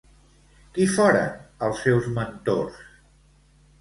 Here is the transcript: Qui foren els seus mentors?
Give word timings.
Qui 0.77 0.87
foren 0.93 1.29
els 1.67 1.85
seus 1.85 2.09
mentors? 2.19 2.81